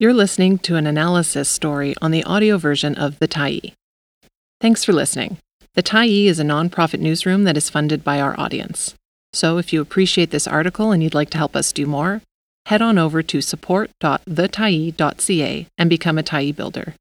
You're 0.00 0.14
listening 0.14 0.58
to 0.58 0.76
an 0.76 0.86
analysis 0.86 1.48
story 1.48 1.92
on 2.00 2.12
the 2.12 2.22
audio 2.22 2.56
version 2.56 2.94
of 2.94 3.18
The 3.18 3.26
Tyee. 3.26 3.72
Thanks 4.60 4.84
for 4.84 4.92
listening. 4.92 5.38
The 5.74 5.82
Tyee 5.82 6.26
is 6.26 6.38
a 6.38 6.44
nonprofit 6.44 7.00
newsroom 7.00 7.42
that 7.42 7.56
is 7.56 7.68
funded 7.68 8.04
by 8.04 8.20
our 8.20 8.38
audience. 8.38 8.94
So 9.32 9.58
if 9.58 9.72
you 9.72 9.80
appreciate 9.80 10.30
this 10.30 10.46
article 10.46 10.92
and 10.92 11.02
you'd 11.02 11.14
like 11.14 11.30
to 11.30 11.38
help 11.38 11.56
us 11.56 11.72
do 11.72 11.84
more, 11.84 12.22
head 12.66 12.80
on 12.80 12.96
over 12.96 13.24
to 13.24 13.40
support.thetyee.ca 13.40 15.66
and 15.76 15.90
become 15.90 16.18
a 16.18 16.22
Tyee 16.22 16.54
builder. 16.54 16.94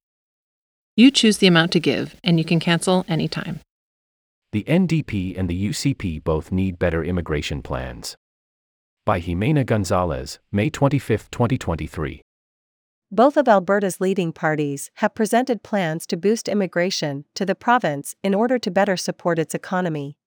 You 0.96 1.12
choose 1.12 1.38
the 1.38 1.46
amount 1.46 1.74
to 1.74 1.80
give, 1.80 2.16
and 2.24 2.40
you 2.40 2.46
can 2.46 2.60
cancel 2.60 3.06
anytime. 3.08 3.60
The 4.54 4.64
NDP 4.64 5.38
and 5.38 5.48
the 5.48 5.70
UCP 5.70 6.24
both 6.24 6.52
need 6.52 6.80
better 6.80 7.04
immigration 7.04 7.62
plans. 7.62 8.16
By 9.06 9.22
Ximena 9.22 9.68
Gonzalez, 9.68 10.40
May 10.52 10.72
25, 10.72 11.30
2023. 11.30 12.24
Both 13.10 13.38
of 13.38 13.48
Alberta's 13.48 14.02
leading 14.02 14.34
parties 14.34 14.92
have 14.96 15.16
presented 15.16 15.64
plans 15.64 16.06
to 16.08 16.18
boost 16.18 16.50
immigration 16.50 17.24
to 17.36 17.46
the 17.46 17.56
province 17.56 18.16
in 18.22 18.36
order 18.36 18.60
to 18.60 18.70
better 18.70 18.98
support 18.98 19.40
its 19.40 19.56
economy. 19.56 20.18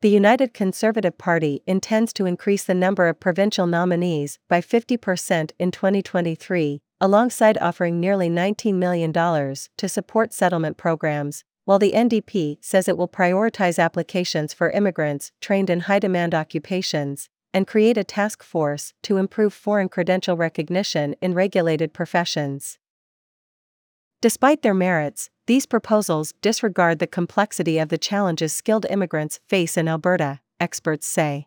The 0.00 0.08
United 0.10 0.52
Conservative 0.52 1.16
Party 1.16 1.62
intends 1.64 2.12
to 2.14 2.26
increase 2.26 2.64
the 2.64 2.74
number 2.74 3.06
of 3.06 3.20
provincial 3.20 3.68
nominees 3.68 4.40
by 4.48 4.60
50% 4.60 5.52
in 5.56 5.70
2023, 5.70 6.82
alongside 7.00 7.58
offering 7.58 8.00
nearly 8.00 8.28
$19 8.28 8.74
million 8.74 9.12
to 9.12 9.88
support 9.88 10.32
settlement 10.32 10.76
programs, 10.76 11.44
while 11.64 11.78
the 11.78 11.92
NDP 11.92 12.58
says 12.60 12.88
it 12.88 12.98
will 12.98 13.08
prioritize 13.08 13.82
applications 13.82 14.52
for 14.52 14.70
immigrants 14.70 15.30
trained 15.40 15.70
in 15.70 15.80
high 15.80 16.00
demand 16.00 16.34
occupations 16.34 17.28
and 17.56 17.66
create 17.66 17.96
a 17.96 18.04
task 18.04 18.42
force 18.42 18.92
to 19.00 19.16
improve 19.16 19.54
foreign 19.54 19.88
credential 19.88 20.36
recognition 20.36 21.14
in 21.22 21.32
regulated 21.32 21.94
professions. 21.94 22.78
Despite 24.20 24.60
their 24.60 24.74
merits, 24.74 25.30
these 25.46 25.64
proposals 25.64 26.34
disregard 26.42 26.98
the 26.98 27.06
complexity 27.06 27.78
of 27.78 27.88
the 27.88 27.96
challenges 27.96 28.52
skilled 28.52 28.84
immigrants 28.90 29.40
face 29.48 29.78
in 29.78 29.88
Alberta, 29.88 30.40
experts 30.60 31.06
say. 31.06 31.46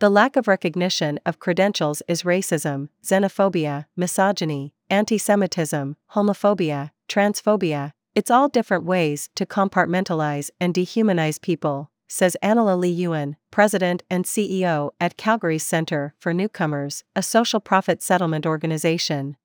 The 0.00 0.10
lack 0.10 0.34
of 0.34 0.48
recognition 0.48 1.20
of 1.24 1.38
credentials 1.38 2.02
is 2.08 2.24
racism, 2.24 2.88
xenophobia, 3.04 3.84
misogyny, 3.94 4.74
anti 4.90 5.16
Semitism, 5.16 5.94
homophobia, 6.14 6.90
transphobia, 7.08 7.92
it's 8.16 8.32
all 8.32 8.48
different 8.48 8.84
ways 8.84 9.30
to 9.36 9.46
compartmentalize 9.46 10.50
and 10.58 10.74
dehumanize 10.74 11.40
people, 11.40 11.92
says 12.08 12.36
Anila 12.42 12.78
Lee 12.78 12.90
Yuen, 12.90 13.36
President 13.50 14.02
and 14.08 14.24
CEO 14.24 14.90
at 15.00 15.16
Calgary's 15.16 15.64
Centre 15.64 16.14
for 16.18 16.32
Newcomers, 16.32 17.04
a 17.14 17.22
social 17.22 17.60
profit 17.60 18.02
settlement 18.02 18.46
organization. 18.46 19.36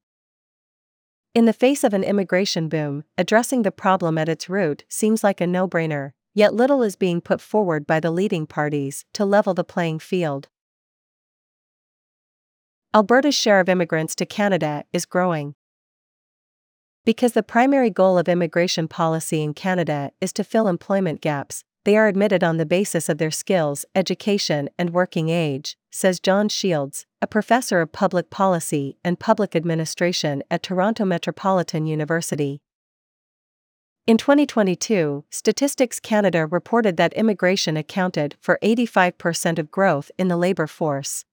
In 1.34 1.46
the 1.46 1.54
face 1.54 1.84
of 1.84 1.94
an 1.94 2.04
immigration 2.04 2.68
boom, 2.68 3.04
addressing 3.18 3.62
the 3.62 3.72
problem 3.72 4.18
at 4.18 4.28
its 4.28 4.50
root 4.50 4.84
seems 4.90 5.24
like 5.24 5.40
a 5.40 5.48
no 5.48 5.68
brainer, 5.68 6.12
yet 6.34 6.54
little 6.54 6.84
is 6.84 6.96
being 6.96 7.22
put 7.22 7.40
forward 7.40 7.88
by 7.88 8.00
the 8.00 8.12
leading 8.12 8.46
parties 8.46 9.06
to 9.14 9.24
level 9.24 9.54
the 9.54 9.64
playing 9.64 10.00
field. 10.00 10.50
Alberta's 12.94 13.36
share 13.36 13.62
of 13.62 13.70
immigrants 13.70 14.14
to 14.16 14.26
Canada 14.26 14.84
is 14.92 15.06
growing. 15.06 15.56
Because 17.06 17.32
the 17.32 17.42
primary 17.42 17.90
goal 17.90 18.18
of 18.18 18.28
immigration 18.28 18.90
policy 18.90 19.42
in 19.42 19.54
Canada 19.54 20.12
is 20.20 20.34
to 20.34 20.44
fill 20.44 20.68
employment 20.68 21.22
gaps, 21.22 21.64
they 21.84 21.98
are 21.98 22.08
admitted 22.08 22.44
on 22.44 22.58
the 22.58 22.66
basis 22.66 23.10
of 23.10 23.18
their 23.18 23.32
skills, 23.32 23.86
education, 23.96 24.70
and 24.78 24.92
working 24.92 25.30
age, 25.30 25.78
says 25.90 26.20
John 26.20 26.48
Shields, 26.48 27.06
a 27.22 27.28
professor 27.28 27.82
of 27.82 27.92
public 27.92 28.30
policy 28.30 28.98
and 29.04 29.20
public 29.20 29.56
administration 29.56 30.44
at 30.52 30.64
Toronto 30.64 31.06
Metropolitan 31.06 31.86
University. 31.88 32.62
In 34.08 34.18
2022, 34.18 35.26
Statistics 35.30 36.00
Canada 36.00 36.46
reported 36.46 36.98
that 36.98 37.14
immigration 37.14 37.78
accounted 37.78 38.36
for 38.40 38.60
85% 38.64 39.60
of 39.60 39.72
growth 39.72 40.12
in 40.18 40.28
the 40.28 40.38
labour 40.38 40.68
force. 40.68 41.26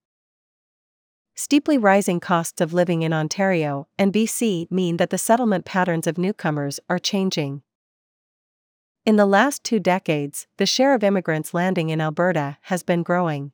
Steeply 1.34 1.78
rising 1.78 2.21
costs 2.21 2.61
of 2.61 2.75
living 2.75 3.03
in 3.03 3.12
Ontario 3.12 3.87
and 3.99 4.12
BC 4.12 4.71
mean 4.71 4.97
that 4.97 5.11
the 5.11 5.19
settlement 5.19 5.65
patterns 5.65 6.06
of 6.06 6.19
newcomers 6.19 6.81
are 6.91 6.99
changing. 6.99 7.62
In 9.09 9.17
the 9.17 9.25
last 9.25 9.65
two 9.65 9.81
decades, 9.81 10.47
the 10.59 10.67
share 10.67 10.93
of 10.93 11.03
immigrants 11.03 11.55
landing 11.55 11.89
in 11.89 11.99
Alberta 11.99 12.59
has 12.65 12.83
been 12.83 13.03
growing. 13.03 13.53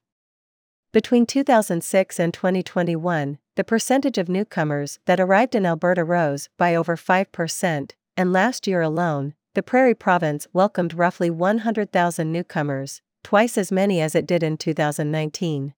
Between 0.92 1.26
2006 1.26 2.18
and 2.18 2.34
2021, 2.34 3.38
the 3.54 3.62
percentage 3.62 4.18
of 4.18 4.28
newcomers 4.28 4.98
that 5.06 5.20
arrived 5.20 5.54
in 5.54 5.64
Alberta 5.64 6.02
rose 6.02 6.48
by 6.58 6.74
over 6.74 6.96
5%, 6.96 7.92
and 8.16 8.32
last 8.32 8.66
year 8.66 8.80
alone, 8.80 9.34
the 9.54 9.62
Prairie 9.62 9.94
Province 9.94 10.48
welcomed 10.52 10.92
roughly 10.92 11.30
100,000 11.30 12.32
newcomers, 12.32 13.00
twice 13.22 13.56
as 13.56 13.70
many 13.70 14.00
as 14.00 14.16
it 14.16 14.26
did 14.26 14.42
in 14.42 14.56
2019. 14.56 15.72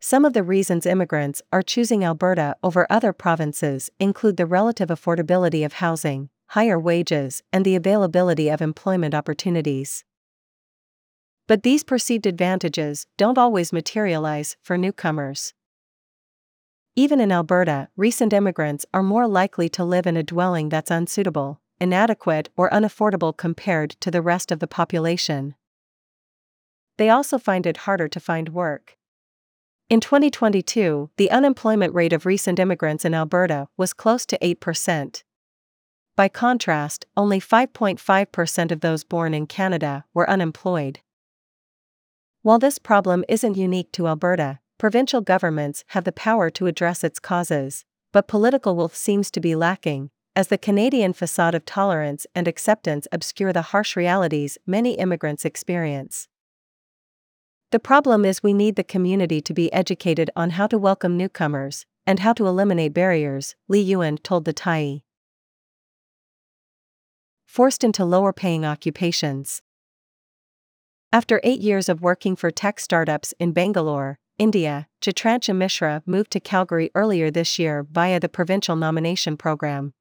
Some 0.00 0.24
of 0.24 0.32
the 0.32 0.42
reasons 0.42 0.86
immigrants 0.86 1.42
are 1.52 1.60
choosing 1.60 2.02
Alberta 2.02 2.56
over 2.62 2.86
other 2.88 3.12
provinces 3.12 3.90
include 4.00 4.38
the 4.38 4.46
relative 4.46 4.88
affordability 4.88 5.62
of 5.62 5.74
housing, 5.74 6.30
higher 6.50 6.80
wages, 6.80 7.44
and 7.52 7.64
the 7.64 7.76
availability 7.76 8.48
of 8.48 8.60
employment 8.60 9.14
opportunities. 9.14 10.04
But 11.46 11.62
these 11.62 11.84
perceived 11.84 12.26
advantages 12.26 13.06
don't 13.16 13.38
always 13.38 13.72
materialize 13.72 14.56
for 14.60 14.76
newcomers. 14.76 15.54
Even 16.96 17.20
in 17.20 17.30
Alberta, 17.30 17.88
recent 17.96 18.32
immigrants 18.32 18.84
are 18.92 19.02
more 19.02 19.28
likely 19.28 19.68
to 19.68 19.84
live 19.84 20.08
in 20.08 20.16
a 20.16 20.24
dwelling 20.24 20.68
that's 20.68 20.90
unsuitable, 20.90 21.60
inadequate, 21.80 22.48
or 22.56 22.68
unaffordable 22.70 23.36
compared 23.36 23.90
to 24.00 24.10
the 24.10 24.20
rest 24.20 24.50
of 24.50 24.58
the 24.58 24.66
population. 24.66 25.54
They 26.98 27.10
also 27.10 27.38
find 27.38 27.64
it 27.64 27.86
harder 27.86 28.08
to 28.08 28.18
find 28.18 28.48
work. 28.48 28.96
In 29.88 30.00
2022, 30.00 31.10
the 31.16 31.30
unemployment 31.30 31.94
rate 31.94 32.12
of 32.12 32.26
recent 32.26 32.58
immigrants 32.58 33.04
in 33.04 33.14
Alberta 33.14 33.68
was 33.76 33.92
close 33.92 34.26
to 34.26 34.38
8%. 34.38 35.22
By 36.20 36.28
contrast, 36.28 37.06
only 37.16 37.40
5.5% 37.40 38.70
of 38.70 38.80
those 38.80 39.04
born 39.04 39.32
in 39.32 39.46
Canada 39.46 40.04
were 40.12 40.28
unemployed. 40.28 41.00
While 42.42 42.58
this 42.58 42.78
problem 42.78 43.24
isn't 43.26 43.56
unique 43.56 43.90
to 43.92 44.06
Alberta, 44.06 44.58
provincial 44.76 45.22
governments 45.22 45.82
have 45.94 46.04
the 46.04 46.12
power 46.12 46.50
to 46.50 46.66
address 46.66 47.02
its 47.02 47.18
causes, 47.18 47.86
but 48.12 48.28
political 48.28 48.76
will 48.76 48.90
seems 48.90 49.30
to 49.30 49.40
be 49.40 49.56
lacking, 49.56 50.10
as 50.36 50.48
the 50.48 50.58
Canadian 50.58 51.14
facade 51.14 51.54
of 51.54 51.64
tolerance 51.64 52.26
and 52.34 52.46
acceptance 52.46 53.08
obscure 53.10 53.54
the 53.54 53.72
harsh 53.72 53.96
realities 53.96 54.58
many 54.66 54.98
immigrants 54.98 55.46
experience. 55.46 56.28
The 57.70 57.80
problem 57.80 58.26
is 58.26 58.42
we 58.42 58.52
need 58.52 58.76
the 58.76 58.84
community 58.84 59.40
to 59.40 59.54
be 59.54 59.72
educated 59.72 60.28
on 60.36 60.50
how 60.50 60.66
to 60.66 60.76
welcome 60.76 61.16
newcomers 61.16 61.86
and 62.06 62.18
how 62.18 62.34
to 62.34 62.46
eliminate 62.46 62.92
barriers, 62.92 63.56
Lee 63.68 63.80
Yuen 63.80 64.18
told 64.18 64.44
the 64.44 64.52
Tyee 64.52 65.00
forced 67.50 67.82
into 67.82 68.04
lower 68.04 68.32
paying 68.32 68.64
occupations. 68.64 69.60
After 71.12 71.40
eight 71.42 71.60
years 71.60 71.88
of 71.88 72.00
working 72.00 72.36
for 72.36 72.52
tech 72.52 72.78
startups 72.78 73.34
in 73.40 73.50
Bangalore, 73.50 74.20
India, 74.38 74.86
Chitrancha 75.00 75.52
Mishra 75.52 76.00
moved 76.06 76.30
to 76.30 76.38
Calgary 76.38 76.92
earlier 76.94 77.28
this 77.28 77.58
year 77.58 77.84
via 77.90 78.20
the 78.20 78.28
provincial 78.28 78.76
nomination 78.76 79.36
program. 79.36 79.94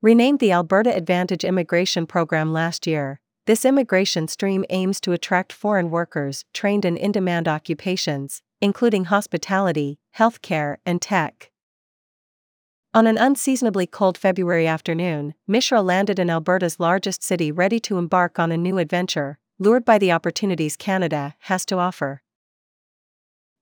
Renamed 0.00 0.38
the 0.38 0.52
Alberta 0.52 0.96
Advantage 0.96 1.44
Immigration 1.44 2.06
Program 2.06 2.50
last 2.50 2.86
year, 2.86 3.20
this 3.44 3.66
immigration 3.66 4.26
stream 4.26 4.64
aims 4.70 5.02
to 5.02 5.12
attract 5.12 5.52
foreign 5.52 5.90
workers 5.90 6.46
trained 6.54 6.86
in 6.86 6.96
in 6.96 7.12
demand 7.12 7.46
occupations, 7.46 8.40
including 8.62 9.04
hospitality, 9.04 9.98
healthcare, 10.16 10.76
and 10.86 11.02
tech. 11.02 11.50
On 12.96 13.06
an 13.06 13.18
unseasonably 13.18 13.86
cold 13.86 14.16
February 14.16 14.66
afternoon, 14.66 15.34
Mishra 15.46 15.82
landed 15.82 16.18
in 16.18 16.30
Alberta's 16.30 16.80
largest 16.80 17.22
city 17.22 17.52
ready 17.52 17.78
to 17.80 17.98
embark 17.98 18.38
on 18.38 18.50
a 18.50 18.56
new 18.56 18.78
adventure, 18.78 19.38
lured 19.58 19.84
by 19.84 19.98
the 19.98 20.10
opportunities 20.10 20.78
Canada 20.78 21.34
has 21.40 21.66
to 21.66 21.76
offer. 21.76 22.22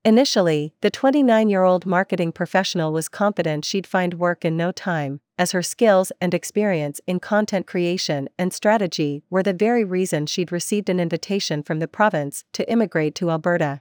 Initially, 0.04 0.72
the 0.82 0.90
29 0.90 1.48
year 1.48 1.64
old 1.64 1.84
marketing 1.84 2.30
professional 2.30 2.92
was 2.92 3.08
confident 3.08 3.64
she'd 3.64 3.88
find 3.88 4.14
work 4.14 4.44
in 4.44 4.56
no 4.56 4.70
time, 4.70 5.18
as 5.36 5.50
her 5.50 5.62
skills 5.64 6.12
and 6.20 6.32
experience 6.32 7.00
in 7.08 7.18
content 7.18 7.66
creation 7.66 8.28
and 8.38 8.52
strategy 8.52 9.24
were 9.30 9.42
the 9.42 9.52
very 9.52 9.82
reason 9.82 10.26
she'd 10.26 10.52
received 10.52 10.88
an 10.88 11.00
invitation 11.00 11.64
from 11.64 11.80
the 11.80 11.88
province 11.88 12.44
to 12.52 12.70
immigrate 12.70 13.16
to 13.16 13.32
Alberta. 13.32 13.80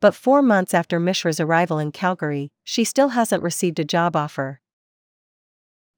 But 0.00 0.14
four 0.14 0.40
months 0.40 0.72
after 0.72 0.98
Mishra's 0.98 1.40
arrival 1.40 1.78
in 1.78 1.92
Calgary, 1.92 2.50
she 2.64 2.84
still 2.84 3.10
hasn't 3.10 3.42
received 3.42 3.78
a 3.78 3.84
job 3.84 4.16
offer. 4.16 4.60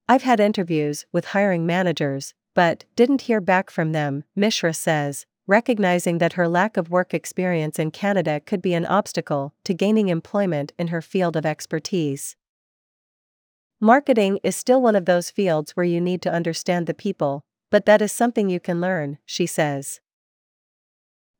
I've 0.09 0.23
had 0.23 0.41
interviews 0.41 1.05
with 1.13 1.27
hiring 1.27 1.65
managers, 1.65 2.33
but 2.53 2.83
didn't 2.97 3.21
hear 3.21 3.39
back 3.39 3.71
from 3.71 3.93
them, 3.93 4.25
Mishra 4.35 4.73
says, 4.73 5.25
recognizing 5.47 6.17
that 6.17 6.33
her 6.33 6.49
lack 6.49 6.75
of 6.75 6.89
work 6.89 7.13
experience 7.13 7.79
in 7.79 7.91
Canada 7.91 8.41
could 8.41 8.61
be 8.61 8.73
an 8.73 8.85
obstacle 8.85 9.53
to 9.63 9.73
gaining 9.73 10.09
employment 10.09 10.73
in 10.77 10.87
her 10.87 11.01
field 11.01 11.37
of 11.37 11.45
expertise. 11.45 12.35
Marketing 13.79 14.39
is 14.43 14.55
still 14.55 14.81
one 14.81 14.95
of 14.95 15.05
those 15.05 15.31
fields 15.31 15.71
where 15.71 15.85
you 15.85 15.99
need 15.99 16.21
to 16.21 16.31
understand 16.31 16.87
the 16.87 16.93
people, 16.93 17.43
but 17.69 17.85
that 17.85 18.01
is 18.01 18.11
something 18.11 18.49
you 18.49 18.59
can 18.59 18.79
learn, 18.79 19.17
she 19.25 19.45
says. 19.45 19.99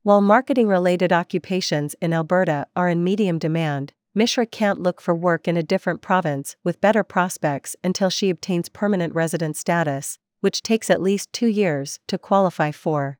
While 0.03 0.19
marketing 0.19 0.67
related 0.67 1.13
occupations 1.13 1.95
in 2.01 2.11
Alberta 2.11 2.67
are 2.75 2.89
in 2.89 3.05
medium 3.05 3.39
demand, 3.39 3.93
Mishra 4.13 4.45
can't 4.45 4.81
look 4.81 4.99
for 4.99 5.15
work 5.15 5.47
in 5.47 5.55
a 5.55 5.63
different 5.63 6.01
province 6.01 6.57
with 6.61 6.81
better 6.81 7.05
prospects 7.05 7.77
until 7.85 8.09
she 8.09 8.29
obtains 8.29 8.67
permanent 8.67 9.15
resident 9.15 9.55
status, 9.55 10.19
which 10.41 10.61
takes 10.61 10.89
at 10.89 11.01
least 11.01 11.31
two 11.31 11.47
years 11.47 12.01
to 12.09 12.17
qualify 12.17 12.69
for. 12.69 13.17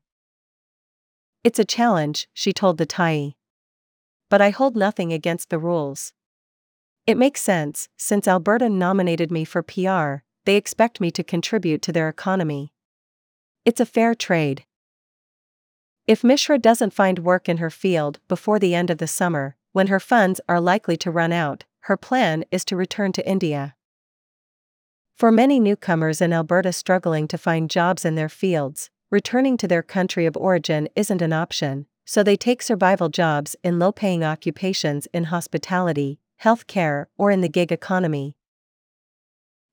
It's 1.42 1.58
a 1.58 1.64
challenge, 1.64 2.28
she 2.34 2.52
told 2.52 2.76
the 2.76 2.86
Tyee. 2.86 3.36
But 4.28 4.42
I 4.42 4.50
hold 4.50 4.76
nothing 4.76 5.10
against 5.10 5.48
the 5.48 5.58
rules. 5.58 6.12
It 7.06 7.16
makes 7.16 7.40
sense, 7.40 7.88
since 7.96 8.28
Alberta 8.28 8.68
nominated 8.68 9.32
me 9.32 9.46
for 9.46 9.62
PR, 9.62 10.22
they 10.44 10.56
expect 10.56 11.00
me 11.00 11.10
to 11.12 11.24
contribute 11.24 11.80
to 11.80 11.92
their 11.92 12.10
economy. 12.10 12.74
It's 13.64 13.80
a 13.80 13.86
fair 13.86 14.14
trade. 14.14 14.66
If 16.06 16.22
Mishra 16.22 16.58
doesn't 16.58 16.92
find 16.92 17.20
work 17.20 17.48
in 17.48 17.56
her 17.56 17.70
field 17.70 18.20
before 18.28 18.58
the 18.58 18.74
end 18.74 18.90
of 18.90 18.98
the 18.98 19.06
summer, 19.06 19.56
when 19.72 19.86
her 19.86 20.00
funds 20.00 20.38
are 20.48 20.60
likely 20.60 20.98
to 20.98 21.10
run 21.10 21.32
out, 21.32 21.64
her 21.80 21.96
plan 21.96 22.44
is 22.50 22.62
to 22.66 22.76
return 22.76 23.12
to 23.12 23.26
India. 23.26 23.74
For 25.16 25.32
many 25.32 25.58
newcomers 25.58 26.20
in 26.20 26.32
Alberta 26.32 26.72
struggling 26.72 27.26
to 27.28 27.38
find 27.38 27.70
jobs 27.70 28.04
in 28.04 28.16
their 28.16 28.28
fields, 28.28 28.90
returning 29.10 29.56
to 29.56 29.68
their 29.68 29.82
country 29.82 30.26
of 30.26 30.36
origin 30.36 30.88
isn't 30.94 31.22
an 31.22 31.32
option, 31.32 31.86
so 32.04 32.22
they 32.22 32.36
take 32.36 32.60
survival 32.62 33.08
jobs 33.08 33.56
in 33.64 33.78
low 33.78 33.92
paying 33.92 34.22
occupations 34.22 35.06
in 35.14 35.24
hospitality, 35.24 36.18
healthcare, 36.42 37.06
or 37.16 37.30
in 37.30 37.40
the 37.40 37.48
gig 37.48 37.72
economy. 37.72 38.36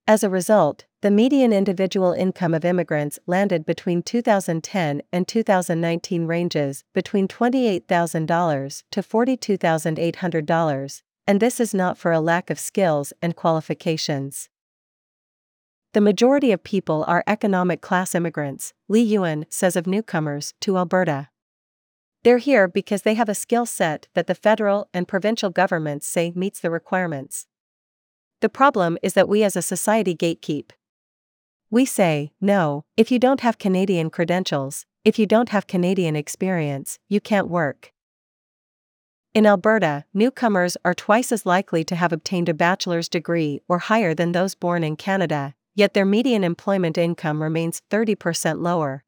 As 0.08 0.24
a 0.24 0.30
result, 0.30 0.86
the 1.02 1.12
median 1.12 1.52
individual 1.52 2.14
income 2.14 2.54
of 2.54 2.64
immigrants 2.64 3.18
landed 3.26 3.66
between 3.66 4.04
2010 4.04 5.02
and 5.12 5.28
2019 5.28 6.28
ranges 6.28 6.84
between 6.94 7.28
$28,000 7.28 8.84
to 8.92 9.02
$42,800, 9.02 11.02
and 11.26 11.40
this 11.40 11.60
is 11.60 11.74
not 11.74 11.98
for 11.98 12.12
a 12.12 12.20
lack 12.20 12.52
of 12.52 12.60
skills 12.60 13.14
and 13.20 13.36
qualifications. 13.36 14.48
The 15.94 16.02
majority 16.02 16.52
of 16.52 16.64
people 16.64 17.04
are 17.08 17.24
economic 17.26 17.82
class 17.82 18.14
immigrants, 18.14 18.74
Lee 18.88 19.02
Yuen 19.02 19.48
says 19.50 19.76
of 19.76 19.88
newcomers 19.88 20.54
to 20.62 20.78
Alberta. 20.78 21.30
They're 22.24 22.38
here 22.38 22.68
because 22.68 23.02
they 23.02 23.16
have 23.16 23.28
a 23.28 23.34
skill 23.34 23.66
set 23.66 24.08
that 24.14 24.28
the 24.28 24.36
federal 24.36 24.88
and 24.94 25.08
provincial 25.08 25.50
governments 25.50 26.06
say 26.06 26.32
meets 26.36 26.60
the 26.60 26.70
requirements. 26.70 27.48
The 28.42 28.50
problem 28.50 29.00
is 29.02 29.16
that 29.16 29.28
we 29.28 29.44
as 29.44 29.56
a 29.56 29.64
society 29.64 30.16
gatekeep. 30.16 30.70
We 31.72 31.86
say, 31.86 32.34
no, 32.42 32.84
if 32.98 33.12
you 33.12 33.18
don't 33.18 33.40
have 33.40 33.58
Canadian 33.58 34.10
credentials, 34.10 34.86
if 35.06 35.18
you 35.18 35.26
don't 35.26 35.50
have 35.50 35.68
Canadian 35.68 36.18
experience, 36.18 37.00
you 37.08 37.22
can't 37.22 37.48
work. 37.48 37.94
In 39.34 39.46
Alberta, 39.46 40.04
newcomers 40.14 40.76
are 40.84 40.94
twice 40.94 41.32
as 41.32 41.46
likely 41.46 41.86
to 41.86 41.96
have 41.96 42.12
obtained 42.12 42.50
a 42.50 42.54
bachelor's 42.54 43.08
degree 43.08 43.62
or 43.70 43.80
higher 43.80 44.14
than 44.14 44.34
those 44.34 44.54
born 44.54 44.84
in 44.84 44.98
Canada, 44.98 45.56
yet 45.74 45.94
their 45.94 46.04
median 46.04 46.44
employment 46.44 46.98
income 46.98 47.42
remains 47.42 47.82
30% 47.90 48.60
lower. 48.60 49.06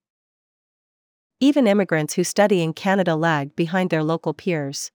Even 1.42 1.68
immigrants 1.68 2.14
who 2.14 2.24
study 2.24 2.64
in 2.64 2.72
Canada 2.72 3.18
lag 3.18 3.58
behind 3.58 3.90
their 3.90 4.04
local 4.04 4.34
peers. 4.34 4.90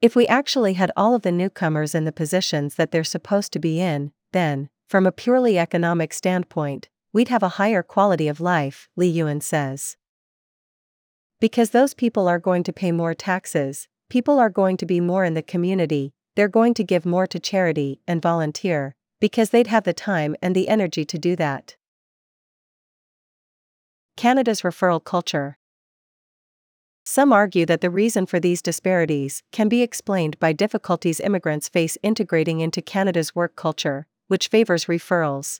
If 0.00 0.14
we 0.14 0.28
actually 0.28 0.74
had 0.74 0.92
all 0.96 1.16
of 1.16 1.22
the 1.22 1.32
newcomers 1.32 1.92
in 1.92 2.04
the 2.04 2.12
positions 2.12 2.76
that 2.76 2.92
they're 2.92 3.02
supposed 3.02 3.52
to 3.54 3.58
be 3.58 3.80
in, 3.80 4.12
then, 4.30 4.70
from 4.90 5.06
a 5.06 5.12
purely 5.12 5.56
economic 5.56 6.12
standpoint, 6.12 6.88
we'd 7.12 7.28
have 7.28 7.44
a 7.44 7.56
higher 7.60 7.80
quality 7.80 8.26
of 8.26 8.40
life, 8.40 8.88
Lee 8.96 9.06
Yuen 9.06 9.40
says. 9.40 9.96
Because 11.38 11.70
those 11.70 11.94
people 11.94 12.26
are 12.26 12.40
going 12.40 12.64
to 12.64 12.72
pay 12.72 12.90
more 12.90 13.14
taxes, 13.14 13.86
people 14.08 14.40
are 14.40 14.50
going 14.50 14.76
to 14.78 14.84
be 14.84 15.00
more 15.00 15.24
in 15.24 15.34
the 15.34 15.42
community, 15.42 16.12
they're 16.34 16.48
going 16.48 16.74
to 16.74 16.82
give 16.82 17.06
more 17.06 17.28
to 17.28 17.38
charity 17.38 18.00
and 18.08 18.20
volunteer, 18.20 18.96
because 19.20 19.50
they'd 19.50 19.68
have 19.68 19.84
the 19.84 19.92
time 19.92 20.34
and 20.42 20.56
the 20.56 20.68
energy 20.68 21.04
to 21.04 21.18
do 21.20 21.36
that. 21.36 21.76
Canada's 24.16 24.62
referral 24.62 25.02
culture. 25.02 25.56
Some 27.04 27.32
argue 27.32 27.64
that 27.66 27.80
the 27.80 27.90
reason 27.90 28.26
for 28.26 28.40
these 28.40 28.60
disparities 28.60 29.44
can 29.52 29.68
be 29.68 29.82
explained 29.82 30.36
by 30.40 30.52
difficulties 30.52 31.20
immigrants 31.20 31.68
face 31.68 31.96
integrating 32.02 32.58
into 32.58 32.82
Canada's 32.82 33.36
work 33.36 33.54
culture, 33.54 34.08
which 34.30 34.46
favors 34.46 34.84
referrals. 34.84 35.58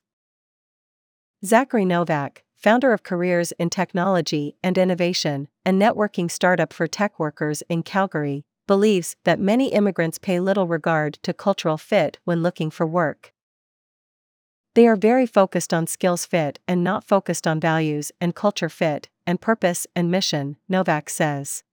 Zachary 1.45 1.85
Novak, 1.85 2.45
founder 2.55 2.93
of 2.93 3.03
Careers 3.03 3.51
in 3.59 3.69
Technology 3.69 4.55
and 4.63 4.79
Innovation, 4.79 5.49
a 5.67 5.71
networking 5.71 6.31
startup 6.31 6.73
for 6.73 6.87
tech 6.87 7.19
workers 7.19 7.65
in 7.69 7.83
Calgary, 7.83 8.45
believes 8.69 9.17
that 9.25 9.41
many 9.41 9.73
immigrants 9.73 10.19
pay 10.19 10.39
little 10.39 10.69
regard 10.69 11.15
to 11.25 11.33
cultural 11.33 11.77
fit 11.77 12.19
when 12.23 12.45
looking 12.45 12.71
for 12.71 12.87
work. 12.87 13.33
They 14.75 14.87
are 14.87 14.95
very 14.95 15.27
focused 15.27 15.75
on 15.75 15.89
skills 15.89 16.25
fit 16.25 16.61
and 16.69 16.85
not 16.85 17.03
focused 17.03 17.49
on 17.49 17.59
values 17.59 18.13
and 18.21 18.37
culture 18.37 18.69
fit, 18.69 19.09
and 19.27 19.41
purpose 19.41 19.85
and 19.97 20.13
mission, 20.13 20.59
Novak 20.69 21.11
says. 21.11 21.65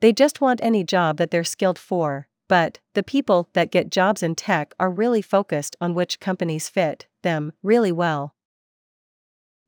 They 0.00 0.12
just 0.12 0.42
want 0.42 0.60
any 0.62 0.84
job 0.84 1.16
that 1.16 1.30
they're 1.30 1.42
skilled 1.42 1.78
for, 1.78 2.28
but 2.48 2.80
the 2.94 3.02
people 3.02 3.48
that 3.52 3.70
get 3.70 3.90
jobs 3.90 4.22
in 4.22 4.34
tech 4.34 4.74
are 4.78 4.90
really 4.90 5.22
focused 5.22 5.76
on 5.80 5.94
which 5.94 6.20
companies 6.20 6.68
fit 6.68 7.06
them 7.22 7.52
really 7.62 7.92
well. 7.92 8.34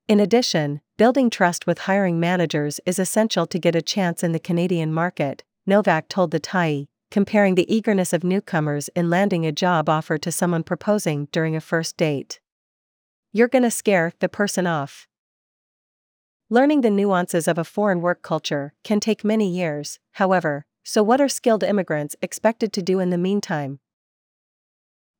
In 0.06 0.20
addition, 0.20 0.80
building 0.98 1.30
trust 1.30 1.66
with 1.66 1.80
hiring 1.80 2.20
managers 2.20 2.78
is 2.84 2.98
essential 2.98 3.46
to 3.46 3.58
get 3.58 3.74
a 3.74 3.80
chance 3.80 4.22
in 4.22 4.32
the 4.32 4.38
Canadian 4.38 4.92
market, 4.92 5.44
Novak 5.66 6.08
told 6.08 6.30
the 6.30 6.40
Tyee, 6.40 6.88
comparing 7.10 7.54
the 7.54 7.74
eagerness 7.74 8.12
of 8.12 8.22
newcomers 8.22 8.88
in 8.88 9.08
landing 9.08 9.46
a 9.46 9.52
job 9.52 9.88
offer 9.88 10.18
to 10.18 10.30
someone 10.30 10.62
proposing 10.62 11.28
during 11.32 11.56
a 11.56 11.60
first 11.60 11.96
date. 11.96 12.40
You're 13.32 13.48
gonna 13.48 13.70
scare 13.70 14.12
the 14.20 14.28
person 14.28 14.66
off. 14.66 15.08
Learning 16.50 16.82
the 16.82 16.90
nuances 16.90 17.48
of 17.48 17.56
a 17.56 17.64
foreign 17.64 18.02
work 18.02 18.20
culture 18.20 18.74
can 18.84 19.00
take 19.00 19.24
many 19.24 19.48
years, 19.48 19.98
however, 20.12 20.66
so 20.84 21.02
what 21.02 21.20
are 21.20 21.28
skilled 21.28 21.64
immigrants 21.64 22.14
expected 22.22 22.72
to 22.74 22.82
do 22.82 23.00
in 23.00 23.10
the 23.10 23.18
meantime? 23.18 23.80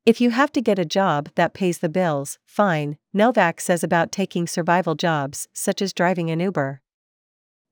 If 0.05 0.21
you 0.21 0.29
have 0.29 0.51
to 0.51 0.61
get 0.61 0.77
a 0.77 0.85
job 0.85 1.29
that 1.33 1.55
pays 1.55 1.79
the 1.79 1.89
bills, 1.89 2.37
fine, 2.45 2.99
Novak 3.11 3.59
says 3.59 3.83
about 3.83 4.11
taking 4.11 4.47
survival 4.47 4.93
jobs, 4.93 5.47
such 5.51 5.81
as 5.81 5.93
driving 5.93 6.29
an 6.29 6.39
Uber. 6.39 6.81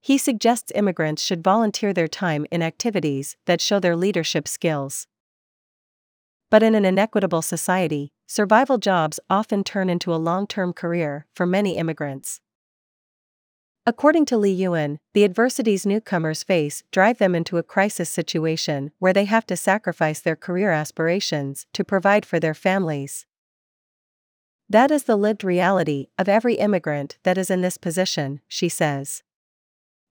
He 0.01 0.17
suggests 0.17 0.71
immigrants 0.73 1.21
should 1.21 1.43
volunteer 1.43 1.93
their 1.93 2.07
time 2.07 2.47
in 2.51 2.63
activities 2.63 3.38
that 3.45 3.62
show 3.62 3.79
their 3.79 3.95
leadership 3.95 4.47
skills. 4.47 5.07
But 6.50 6.63
in 6.63 6.73
an 6.73 6.85
inequitable 6.85 7.43
society, 7.43 8.12
survival 8.25 8.79
jobs 8.79 9.19
often 9.29 9.63
turn 9.63 9.89
into 9.89 10.13
a 10.13 10.17
long 10.17 10.47
term 10.47 10.73
career 10.73 11.27
for 11.35 11.45
many 11.45 11.77
immigrants. 11.77 12.41
According 13.85 14.25
to 14.27 14.37
Lee 14.37 14.53
Yuen, 14.53 14.99
the 15.13 15.25
adversities 15.25 15.85
newcomers 15.85 16.41
face 16.41 16.83
drive 16.89 17.17
them 17.17 17.35
into 17.35 17.57
a 17.57 17.63
crisis 17.63 18.09
situation 18.09 18.91
where 18.99 19.11
they 19.11 19.25
have 19.25 19.45
to 19.47 19.57
sacrifice 19.57 20.21
their 20.21 20.37
career 20.37 20.71
aspirations 20.71 21.65
to 21.73 21.83
provide 21.83 22.25
for 22.25 22.39
their 22.39 22.53
families. 22.53 23.25
That 24.69 24.89
is 24.89 25.03
the 25.03 25.17
lived 25.17 25.43
reality 25.43 26.07
of 26.17 26.29
every 26.29 26.53
immigrant 26.53 27.17
that 27.23 27.37
is 27.37 27.51
in 27.51 27.59
this 27.59 27.75
position, 27.75 28.39
she 28.47 28.69
says. 28.69 29.21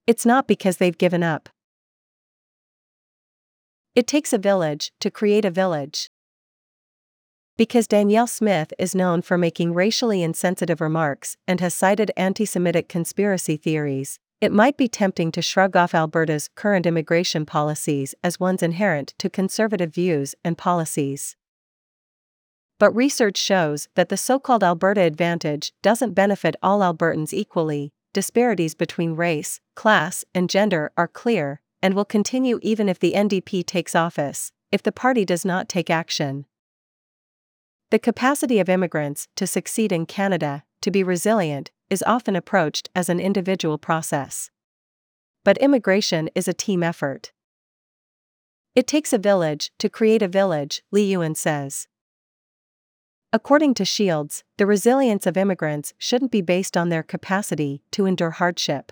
It's 0.06 0.26
not 0.26 0.46
because 0.46 0.76
they've 0.76 0.98
given 0.98 1.22
up. 1.22 1.48
It 3.94 4.06
takes 4.06 4.34
a 4.34 4.38
village 4.38 4.92
to 5.00 5.10
create 5.10 5.46
a 5.46 5.50
village. 5.50 6.10
Because 7.58 7.86
Danielle 7.86 8.26
Smith 8.26 8.72
is 8.78 8.94
known 8.94 9.20
for 9.20 9.36
making 9.36 9.74
racially 9.74 10.22
insensitive 10.22 10.80
remarks 10.80 11.36
and 11.46 11.60
has 11.60 11.74
cited 11.74 12.10
anti 12.16 12.46
Semitic 12.46 12.88
conspiracy 12.88 13.58
theories, 13.58 14.18
it 14.40 14.50
might 14.50 14.76
be 14.76 14.88
tempting 14.88 15.30
to 15.32 15.42
shrug 15.42 15.76
off 15.76 15.94
Alberta's 15.94 16.48
current 16.56 16.86
immigration 16.86 17.44
policies 17.44 18.14
as 18.24 18.40
ones 18.40 18.62
inherent 18.62 19.14
to 19.18 19.30
conservative 19.30 19.94
views 19.94 20.34
and 20.42 20.56
policies. 20.56 21.36
But 22.80 22.96
research 22.96 23.36
shows 23.36 23.86
that 23.94 24.08
the 24.08 24.16
so 24.16 24.40
called 24.40 24.64
Alberta 24.64 25.02
advantage 25.02 25.72
doesn't 25.82 26.14
benefit 26.14 26.56
all 26.62 26.80
Albertans 26.80 27.32
equally, 27.32 27.92
disparities 28.12 28.74
between 28.74 29.14
race, 29.14 29.60
class, 29.76 30.24
and 30.34 30.50
gender 30.50 30.90
are 30.96 31.06
clear, 31.06 31.60
and 31.82 31.94
will 31.94 32.04
continue 32.04 32.58
even 32.62 32.88
if 32.88 32.98
the 32.98 33.12
NDP 33.12 33.64
takes 33.66 33.94
office, 33.94 34.52
if 34.72 34.82
the 34.82 34.90
party 34.90 35.24
does 35.24 35.44
not 35.44 35.68
take 35.68 35.90
action. 35.90 36.46
The 37.92 37.98
capacity 37.98 38.58
of 38.58 38.70
immigrants 38.70 39.28
to 39.36 39.46
succeed 39.46 39.92
in 39.92 40.06
Canada, 40.06 40.64
to 40.80 40.90
be 40.90 41.02
resilient, 41.02 41.70
is 41.90 42.02
often 42.06 42.34
approached 42.34 42.88
as 42.96 43.10
an 43.10 43.20
individual 43.20 43.76
process. 43.76 44.50
but 45.44 45.58
immigration 45.58 46.30
is 46.34 46.48
a 46.48 46.54
team 46.54 46.82
effort. 46.82 47.32
It 48.74 48.86
takes 48.86 49.12
a 49.12 49.18
village 49.18 49.72
to 49.78 49.90
create 49.90 50.22
a 50.22 50.28
village, 50.28 50.82
Lee 50.90 51.10
Yuen 51.10 51.34
says. 51.34 51.86
According 53.30 53.74
to 53.74 53.84
Shields, 53.84 54.42
the 54.56 54.64
resilience 54.64 55.26
of 55.26 55.36
immigrants 55.36 55.92
shouldn't 55.98 56.30
be 56.30 56.40
based 56.40 56.78
on 56.78 56.88
their 56.88 57.02
capacity 57.02 57.82
to 57.90 58.06
endure 58.06 58.30
hardship. 58.30 58.90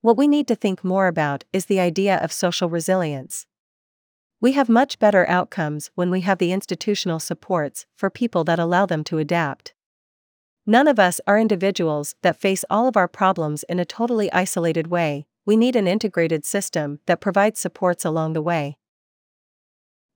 What 0.00 0.16
we 0.16 0.28
need 0.28 0.46
to 0.46 0.54
think 0.54 0.84
more 0.84 1.08
about 1.08 1.42
is 1.52 1.66
the 1.66 1.80
idea 1.80 2.18
of 2.18 2.30
social 2.30 2.68
resilience. 2.68 3.46
We 4.40 4.52
have 4.52 4.68
much 4.68 5.00
better 5.00 5.28
outcomes 5.28 5.90
when 5.96 6.10
we 6.10 6.20
have 6.20 6.38
the 6.38 6.52
institutional 6.52 7.18
supports 7.18 7.86
for 7.96 8.08
people 8.08 8.44
that 8.44 8.60
allow 8.60 8.86
them 8.86 9.02
to 9.04 9.18
adapt. 9.18 9.74
None 10.64 10.86
of 10.86 11.00
us 11.00 11.20
are 11.26 11.40
individuals 11.40 12.14
that 12.22 12.40
face 12.40 12.64
all 12.70 12.86
of 12.86 12.96
our 12.96 13.08
problems 13.08 13.64
in 13.64 13.80
a 13.80 13.84
totally 13.84 14.30
isolated 14.32 14.86
way, 14.86 15.26
we 15.44 15.56
need 15.56 15.74
an 15.74 15.88
integrated 15.88 16.44
system 16.44 17.00
that 17.06 17.20
provides 17.20 17.58
supports 17.58 18.04
along 18.04 18.34
the 18.34 18.42
way. 18.42 18.78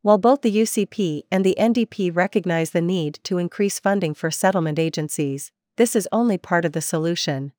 While 0.03 0.19
both 0.19 0.43
the 0.43 0.55
UCP 0.55 1.23
and 1.33 1.45
the 1.45 1.57
NDP 1.59 2.15
recognize 2.15 2.71
the 2.71 2.81
need 2.81 3.19
to 3.25 3.39
increase 3.39 3.81
funding 3.81 4.15
for 4.15 4.31
settlement 4.31 4.79
agencies, 4.79 5.51
this 5.77 5.97
is 5.97 6.09
only 6.13 6.39
part 6.39 6.65
of 6.65 6.73
the 6.73 6.81
solution. 6.81 7.53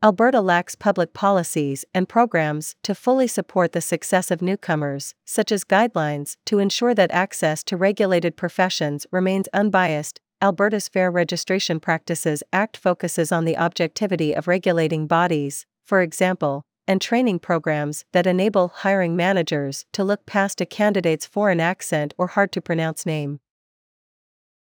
Alberta 0.00 0.40
lacks 0.40 0.76
public 0.76 1.12
policies 1.12 1.84
and 1.92 2.08
programs 2.08 2.76
to 2.84 2.94
fully 2.94 3.26
support 3.26 3.72
the 3.72 3.80
success 3.80 4.30
of 4.30 4.40
newcomers, 4.40 5.16
such 5.24 5.50
as 5.50 5.64
guidelines 5.64 6.36
to 6.46 6.60
ensure 6.60 6.94
that 6.94 7.10
access 7.10 7.64
to 7.64 7.76
regulated 7.76 8.36
professions 8.36 9.08
remains 9.10 9.48
unbiased. 9.52 10.20
Alberta's 10.40 10.86
Fair 10.86 11.10
Registration 11.10 11.80
Practices 11.80 12.44
Act 12.52 12.76
focuses 12.76 13.32
on 13.32 13.44
the 13.44 13.58
objectivity 13.58 14.32
of 14.34 14.46
regulating 14.46 15.08
bodies, 15.08 15.66
for 15.84 16.00
example, 16.00 16.62
and 16.86 17.00
training 17.00 17.40
programs 17.40 18.04
that 18.12 18.24
enable 18.24 18.68
hiring 18.68 19.16
managers 19.16 19.84
to 19.92 20.04
look 20.04 20.24
past 20.26 20.60
a 20.60 20.66
candidate's 20.66 21.26
foreign 21.26 21.58
accent 21.58 22.14
or 22.16 22.28
hard 22.28 22.52
to 22.52 22.60
pronounce 22.60 23.04
name. 23.04 23.40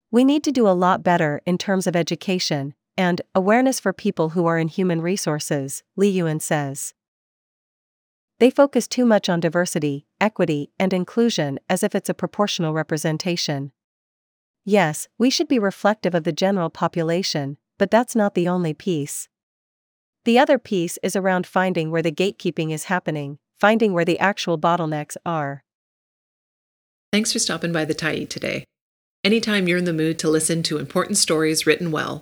We 0.10 0.24
need 0.24 0.46
to 0.46 0.54
do 0.54 0.70
a 0.70 0.72
lot 0.72 1.04
better 1.04 1.42
in 1.46 1.58
terms 1.58 1.86
of 1.86 1.98
education, 1.98 2.76
and 2.98 3.22
awareness 3.36 3.80
for 3.80 3.94
people 3.94 4.30
who 4.30 4.46
are 4.46 4.58
in 4.58 4.68
human 4.68 5.02
resources, 5.02 5.84
Lee 5.96 6.10
Yuen 6.10 6.40
says. 6.40 6.94
They 8.40 8.50
focus 8.50 8.88
too 8.88 9.06
much 9.06 9.30
on 9.30 9.40
diversity, 9.40 10.06
equity, 10.20 10.72
and 10.80 10.94
inclusion 10.94 11.60
as 11.70 11.84
if 11.84 11.96
it's 11.96 12.10
a 12.10 12.14
proportional 12.14 12.74
representation. 12.74 13.72
Yes, 14.64 15.08
we 15.18 15.30
should 15.30 15.48
be 15.48 15.60
reflective 15.60 16.14
of 16.14 16.24
the 16.24 16.32
general 16.32 16.70
population, 16.70 17.58
but 17.78 17.90
that's 17.90 18.16
not 18.16 18.36
the 18.36 18.48
only 18.48 18.74
piece. 18.74 19.30
The 20.26 20.38
other 20.38 20.60
piece 20.60 21.00
is 21.02 21.16
around 21.16 21.48
finding 21.48 21.90
where 21.90 22.02
the 22.02 22.12
gatekeeping 22.12 22.72
is 22.72 22.86
happening, 22.86 23.40
finding 23.60 23.94
where 23.94 24.06
the 24.06 24.20
actual 24.20 24.60
bottlenecks 24.60 25.16
are. 25.26 25.64
Thanks 27.14 27.32
for 27.32 27.40
stopping 27.40 27.72
by 27.72 27.86
the 27.86 27.96
Tyee 27.96 28.30
today. 28.30 28.66
Anytime 29.24 29.68
you're 29.68 29.78
in 29.78 29.86
the 29.86 29.94
mood 29.94 30.20
to 30.20 30.30
listen 30.30 30.64
to 30.64 30.78
important 30.78 31.18
stories 31.18 31.66
written 31.66 31.90
well, 31.90 32.22